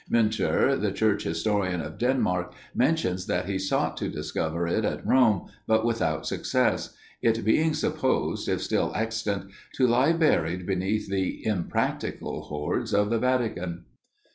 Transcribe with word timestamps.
Munter, 0.09 0.75
the 0.75 0.91
church 0.91 1.25
historian 1.25 1.79
of 1.79 1.99
Denmark, 1.99 2.53
mentions 2.73 3.27
that 3.27 3.45
he 3.45 3.59
sought 3.59 3.97
to 3.97 4.09
discover 4.09 4.65
it 4.67 4.83
at 4.83 5.05
Rome, 5.05 5.45
but 5.67 5.85
without 5.85 6.25
success; 6.25 6.95
it 7.21 7.45
being 7.45 7.75
supposed, 7.75 8.49
if 8.49 8.63
still 8.63 8.91
extant, 8.95 9.51
to 9.75 9.85
lie 9.85 10.13
buried 10.13 10.65
beneath 10.65 11.07
the 11.07 11.45
impracticable 11.45 12.41
hoards 12.41 12.95
of 12.95 13.11
the 13.11 13.19
Vatican. 13.19 13.85